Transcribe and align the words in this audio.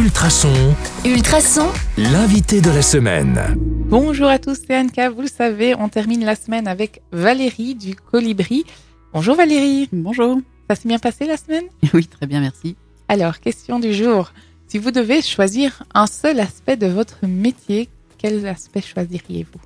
Ultrason, 0.00 0.74
Ultrason, 1.04 1.68
l'invité 1.98 2.62
de 2.62 2.70
la 2.70 2.80
semaine. 2.80 3.38
Bonjour 3.58 4.28
à 4.28 4.38
tous, 4.38 4.58
c'est 4.66 4.74
Anka. 4.74 5.10
Vous 5.10 5.20
le 5.20 5.28
savez, 5.28 5.74
on 5.74 5.90
termine 5.90 6.24
la 6.24 6.36
semaine 6.36 6.66
avec 6.66 7.02
Valérie 7.12 7.74
du 7.74 7.94
Colibri. 7.94 8.64
Bonjour 9.12 9.36
Valérie. 9.36 9.90
Bonjour. 9.92 10.40
Ça 10.70 10.76
s'est 10.76 10.88
bien 10.88 10.98
passé 10.98 11.26
la 11.26 11.36
semaine? 11.36 11.64
Oui, 11.92 12.06
très 12.06 12.26
bien, 12.26 12.40
merci. 12.40 12.76
Alors, 13.08 13.40
question 13.40 13.78
du 13.78 13.92
jour. 13.92 14.32
Si 14.68 14.78
vous 14.78 14.90
devez 14.90 15.20
choisir 15.20 15.82
un 15.92 16.06
seul 16.06 16.40
aspect 16.40 16.78
de 16.78 16.86
votre 16.86 17.26
métier, 17.26 17.90
quel 18.16 18.46
aspect 18.46 18.80
choisiriez-vous? 18.80 19.60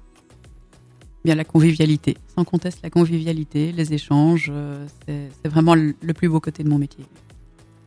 Bien 1.25 1.37
la 1.37 1.45
convivialité. 1.45 2.16
Sans 2.35 2.43
conteste, 2.43 2.80
la 2.82 2.91
convivialité, 2.91 3.71
les 3.71 3.95
échanges, 3.95 4.51
euh, 4.53 4.85
c'est 5.07 5.48
vraiment 5.48 5.77
le 5.77 6.12
plus 6.12 6.29
beau 6.29 6.41
côté 6.41 6.64
de 6.64 6.69
mon 6.69 6.79
métier. 6.79 7.05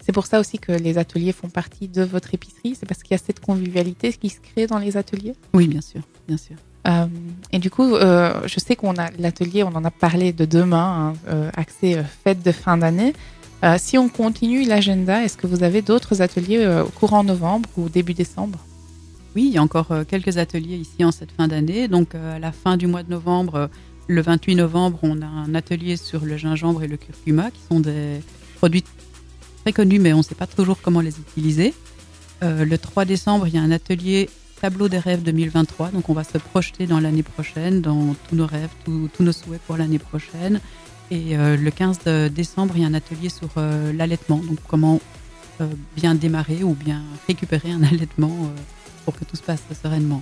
C'est 0.07 0.13
pour 0.13 0.25
ça 0.25 0.39
aussi 0.39 0.57
que 0.57 0.71
les 0.71 0.97
ateliers 0.97 1.33
font 1.33 1.49
partie 1.49 1.89
de 1.89 2.01
votre 2.01 2.33
épicerie. 2.33 2.77
C'est 2.79 2.85
parce 2.85 3.03
qu'il 3.03 3.11
y 3.11 3.15
a 3.15 3.21
cette 3.21 3.41
convivialité 3.41 4.13
qui 4.13 4.29
se 4.29 4.39
crée 4.39 4.65
dans 4.65 4.77
les 4.77 4.95
ateliers? 4.95 5.35
Oui, 5.53 5.67
bien 5.67 5.81
sûr, 5.81 5.99
bien 6.29 6.37
sûr. 6.37 6.55
Euh, 6.87 7.07
et 7.51 7.59
du 7.59 7.69
coup, 7.69 7.93
euh, 7.93 8.39
je 8.45 8.57
sais 8.61 8.77
qu'on 8.77 8.95
a 8.95 9.09
l'atelier, 9.19 9.63
on 9.63 9.75
en 9.75 9.83
a 9.83 9.91
parlé 9.91 10.31
de 10.31 10.45
demain, 10.45 11.11
hein, 11.11 11.13
euh, 11.27 11.49
accès 11.57 11.97
euh, 11.97 12.03
fête 12.23 12.41
de 12.41 12.53
fin 12.53 12.77
d'année. 12.77 13.11
Si 13.79 13.97
on 13.97 14.07
continue 14.07 14.63
l'agenda, 14.63 15.25
est-ce 15.25 15.35
que 15.35 15.45
vous 15.45 15.63
avez 15.63 15.81
d'autres 15.81 16.21
ateliers 16.21 16.65
au 16.85 16.89
courant 16.89 17.23
novembre 17.25 17.67
ou 17.75 17.89
début 17.89 18.13
décembre? 18.13 18.59
Oui, 19.35 19.47
il 19.47 19.53
y 19.55 19.57
a 19.57 19.63
encore 19.63 19.87
quelques 20.07 20.37
ateliers 20.37 20.77
ici 20.77 21.03
en 21.03 21.11
cette 21.11 21.31
fin 21.31 21.47
d'année. 21.47 21.87
Donc, 21.87 22.13
à 22.13 22.37
la 22.37 22.51
fin 22.51 22.77
du 22.77 22.85
mois 22.85 23.01
de 23.01 23.09
novembre, 23.09 23.71
le 24.05 24.21
28 24.21 24.55
novembre, 24.55 24.99
on 25.01 25.23
a 25.23 25.25
un 25.25 25.55
atelier 25.55 25.97
sur 25.97 26.23
le 26.23 26.37
gingembre 26.37 26.83
et 26.83 26.87
le 26.87 26.97
curcuma, 26.97 27.49
qui 27.49 27.59
sont 27.67 27.79
des 27.79 28.21
produits 28.57 28.83
très 29.67 29.73
connus, 29.73 29.99
mais 29.99 30.13
on 30.13 30.19
ne 30.19 30.23
sait 30.23 30.33
pas 30.35 30.47
toujours 30.47 30.79
comment 30.81 31.01
les 31.01 31.19
utiliser. 31.19 31.73
Euh, 32.41 32.63
le 32.63 32.77
3 32.77 33.03
décembre, 33.03 33.47
il 33.47 33.55
y 33.55 33.57
a 33.57 33.61
un 33.61 33.71
atelier 33.71 34.29
Tableau 34.61 34.87
des 34.87 34.97
rêves 34.97 35.23
2023. 35.23 35.89
Donc, 35.89 36.07
on 36.07 36.13
va 36.13 36.23
se 36.23 36.37
projeter 36.37 36.87
dans 36.87 37.01
l'année 37.01 37.21
prochaine, 37.21 37.81
dans 37.81 38.15
tous 38.29 38.35
nos 38.37 38.45
rêves, 38.45 38.69
tous- 38.85 39.09
nos 39.19 39.33
souhaits 39.33 39.59
pour 39.67 39.75
l'année 39.75 39.99
prochaine. 39.99 40.61
Et 41.11 41.37
euh, 41.37 41.57
le 41.57 41.69
15 41.69 41.99
de 42.05 42.29
décembre, 42.29 42.75
il 42.77 42.83
y 42.83 42.85
a 42.85 42.87
un 42.87 42.93
atelier 42.93 43.27
sur 43.27 43.49
euh, 43.57 43.91
l'allaitement. 43.91 44.37
Donc, 44.37 44.57
comment 44.69 45.01
bien 45.97 46.15
démarrer 46.15 46.63
ou 46.63 46.73
bien 46.73 47.01
récupérer 47.27 47.71
un 47.71 47.83
allaitement 47.83 48.31
pour 49.03 49.15
que 49.15 49.25
tout 49.25 49.35
se 49.35 49.41
passe 49.41 49.63
sereinement. 49.83 50.21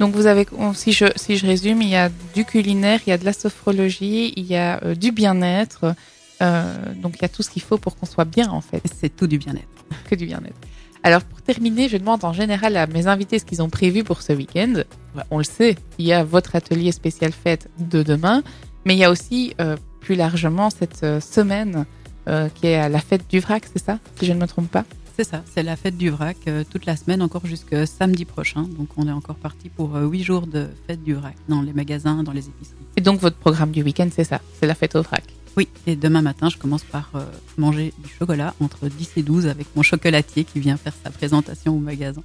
Donc 0.00 0.14
vous 0.14 0.26
avez, 0.26 0.46
si 0.74 0.92
je, 0.92 1.04
si 1.16 1.36
je 1.36 1.46
résume, 1.46 1.82
il 1.82 1.90
y 1.90 1.96
a 1.96 2.08
du 2.34 2.46
culinaire, 2.46 3.00
il 3.06 3.10
y 3.10 3.12
a 3.12 3.18
de 3.18 3.26
la 3.26 3.34
sophrologie, 3.34 4.32
il 4.36 4.46
y 4.46 4.56
a 4.56 4.80
du 4.94 5.12
bien-être. 5.12 5.94
Euh, 6.42 6.94
donc 6.94 7.16
il 7.16 7.22
y 7.22 7.24
a 7.24 7.28
tout 7.28 7.42
ce 7.42 7.50
qu'il 7.50 7.62
faut 7.62 7.78
pour 7.78 7.96
qu'on 7.96 8.06
soit 8.06 8.24
bien 8.24 8.50
en 8.50 8.60
fait, 8.60 8.82
C'est 9.00 9.14
tout 9.14 9.26
du 9.26 9.38
bien-être. 9.38 9.66
que 10.08 10.14
du 10.14 10.26
bien-être. 10.26 10.56
Alors 11.02 11.22
pour 11.22 11.40
terminer, 11.42 11.88
je 11.88 11.96
demande 11.96 12.24
en 12.24 12.32
général 12.32 12.76
à 12.76 12.86
mes 12.86 13.06
invités 13.06 13.38
ce 13.38 13.44
qu'ils 13.44 13.62
ont 13.62 13.70
prévu 13.70 14.02
pour 14.04 14.20
ce 14.22 14.32
week-end. 14.32 14.82
On 15.30 15.38
le 15.38 15.44
sait, 15.44 15.76
il 15.98 16.06
y 16.06 16.12
a 16.12 16.24
votre 16.24 16.56
atelier 16.56 16.92
spécial 16.92 17.32
fête 17.32 17.68
de 17.78 18.02
demain, 18.02 18.42
mais 18.84 18.94
il 18.94 18.98
y 18.98 19.04
a 19.04 19.10
aussi 19.10 19.54
euh, 19.60 19.76
plus 20.00 20.16
largement 20.16 20.70
cette 20.70 21.02
euh, 21.04 21.20
semaine 21.20 21.86
euh, 22.28 22.48
qui 22.54 22.66
est 22.66 22.74
à 22.76 22.88
la 22.88 22.98
fête 23.00 23.22
du 23.30 23.38
vrac, 23.38 23.64
c'est 23.72 23.82
ça 23.82 23.98
Si 24.18 24.26
je 24.26 24.32
ne 24.32 24.40
me 24.40 24.46
trompe 24.46 24.68
pas? 24.70 24.84
C'est 25.16 25.24
ça, 25.24 25.42
c'est 25.52 25.62
la 25.64 25.74
fête 25.76 25.96
du 25.96 26.10
vrac 26.10 26.36
euh, 26.46 26.62
toute 26.68 26.86
la 26.86 26.96
semaine, 26.96 27.22
encore 27.22 27.44
jusqu'à 27.46 27.86
samedi 27.86 28.24
prochain. 28.24 28.62
Donc 28.62 28.88
on 28.96 29.08
est 29.08 29.12
encore 29.12 29.34
parti 29.36 29.68
pour 29.68 29.96
euh, 29.96 30.04
huit 30.06 30.22
jours 30.22 30.46
de 30.46 30.68
fête 30.86 31.02
du 31.02 31.14
vrac 31.14 31.34
dans 31.48 31.62
les 31.62 31.72
magasins, 31.72 32.22
dans 32.22 32.32
les 32.32 32.46
épiceries. 32.48 32.76
Et 32.96 33.00
donc 33.00 33.18
votre 33.20 33.36
programme 33.36 33.70
du 33.70 33.82
week-end, 33.82 34.08
c'est 34.12 34.24
ça, 34.24 34.40
c'est 34.60 34.66
la 34.66 34.74
fête 34.74 34.94
au 34.96 35.02
vrac? 35.02 35.24
Oui, 35.58 35.66
et 35.88 35.96
demain 35.96 36.22
matin, 36.22 36.48
je 36.50 36.56
commence 36.56 36.84
par 36.84 37.10
euh, 37.16 37.24
manger 37.56 37.92
du 37.98 38.08
chocolat 38.16 38.54
entre 38.60 38.86
10 38.86 39.10
et 39.16 39.22
12 39.24 39.48
avec 39.48 39.66
mon 39.74 39.82
chocolatier 39.82 40.44
qui 40.44 40.60
vient 40.60 40.76
faire 40.76 40.92
sa 41.02 41.10
présentation 41.10 41.74
au 41.74 41.80
magasin. 41.80 42.22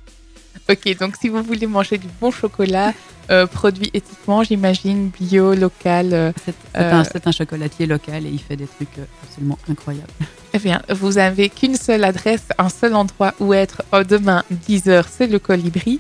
Ok, 0.70 0.96
donc 1.00 1.16
si 1.20 1.30
vous 1.30 1.42
voulez 1.42 1.66
manger 1.66 1.98
du 1.98 2.06
bon 2.22 2.30
chocolat, 2.30 2.94
euh, 3.32 3.48
produit 3.48 3.90
éthiquement, 3.96 4.44
j'imagine, 4.44 5.10
bio, 5.10 5.56
local, 5.56 6.14
euh, 6.14 6.32
C'est 6.46 6.54
Euh, 6.78 7.04
un, 7.26 7.32
chocolatier 7.32 7.88
local 7.88 8.28
et 8.28 8.30
il 8.30 8.38
fait 8.40 8.56
des 8.56 8.68
trucs 8.68 9.00
absolument 9.24 9.58
incroyables. 9.68 10.14
eh 10.54 10.60
bien, 10.60 10.84
vous 10.90 11.18
avez 11.18 11.50
qu'une 11.50 11.76
seule 11.76 12.04
adresse, 12.04 12.46
un 12.60 12.70
seul 12.70 12.94
endroit 12.94 13.34
où 13.40 13.52
être 13.56 13.82
oh, 13.94 14.04
demain, 14.04 14.44
10h, 14.70 15.06
c'est 15.10 15.26
le 15.26 15.40
colibri. 15.40 16.00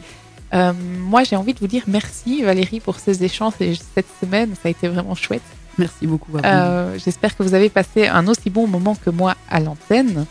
Moi, 0.53 1.23
j'ai 1.23 1.35
envie 1.35 1.55
de 1.55 1.59
vous 1.59 1.65
dire 1.65 1.81
merci, 1.87 2.43
Valérie, 2.43 2.79
pour 2.79 2.99
ces 2.99 3.23
échanges 3.23 3.55
et 3.59 3.73
cette 3.95 4.05
semaine. 4.21 4.53
Ça 4.53 4.67
a 4.67 4.69
été 4.69 4.87
vraiment 4.87 5.15
chouette. 5.15 5.41
Merci 5.77 6.07
beaucoup. 6.07 6.37
Euh, 6.43 6.97
J'espère 7.03 7.35
que 7.35 7.43
vous 7.43 7.53
avez 7.53 7.69
passé 7.69 8.07
un 8.07 8.27
aussi 8.27 8.49
bon 8.49 8.67
moment 8.67 8.95
que 8.95 9.09
moi 9.09 9.35
à 9.49 9.59
l'antenne. 9.59 10.25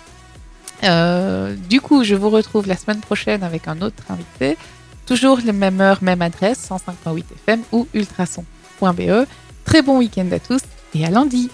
Euh, 0.84 1.54
du 1.68 1.80
coup, 1.80 2.04
je 2.04 2.14
vous 2.14 2.30
retrouve 2.30 2.66
la 2.66 2.76
semaine 2.76 3.00
prochaine 3.00 3.42
avec 3.42 3.68
un 3.68 3.80
autre 3.82 4.04
invité. 4.10 4.56
Toujours 5.06 5.38
la 5.44 5.52
même 5.52 5.80
heure, 5.80 5.98
même 6.02 6.22
adresse, 6.22 6.68
105.8 6.70 7.24
FM 7.46 7.62
ou 7.72 7.88
ultrason.be. 7.94 9.26
Très 9.64 9.82
bon 9.82 9.98
week-end 9.98 10.26
à 10.32 10.38
tous 10.38 10.60
et 10.94 11.04
à 11.04 11.10
lundi. 11.10 11.50